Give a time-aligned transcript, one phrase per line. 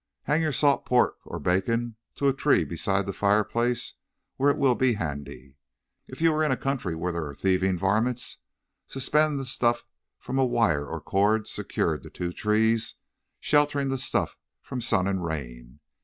[0.23, 3.93] "Hang your salt pork or bacon to a tree beside the fireplace
[4.35, 5.57] where it will be handy.
[6.07, 8.37] If you are in a country where there are thieving varmints,
[8.87, 9.83] suspend the stuff
[10.17, 12.95] from a wire or cord secured to two trees
[13.39, 15.81] sheltering the stuff from sun and rain.